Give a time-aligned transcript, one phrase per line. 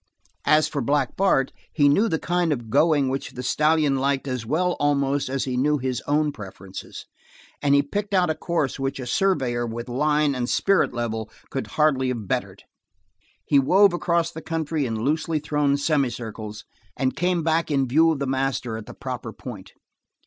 [0.47, 4.47] As for Black Bart, he knew the kind of going which the stallion liked as
[4.47, 7.05] well, almost, as he knew his own preferences,
[7.61, 11.67] and he picked out a course which a surveyor with line and spirit level could
[11.77, 12.63] hardly have bettered.
[13.45, 16.65] He wove across the country in loosely thrown semicircles,
[16.97, 19.73] and came back in view of the master at the proper point.